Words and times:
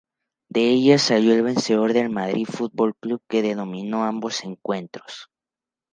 De 0.49 0.67
ella 0.71 0.97
salió 0.97 1.43
vencedor 1.43 1.95
el 1.95 2.09
Madrid 2.09 2.47
F. 2.49 2.63
C. 2.63 3.17
que 3.27 3.53
dominó 3.53 4.03
ambos 4.03 4.43
encuentros. 4.43 5.29